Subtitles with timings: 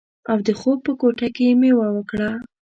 [0.31, 2.29] او د خوب په کوټه کې یې میوه وکړه